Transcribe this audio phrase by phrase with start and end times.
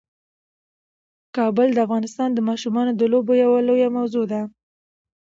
[1.35, 4.41] کابل د افغانستان د ماشومانو د لوبو یوه لویه موضوع ده.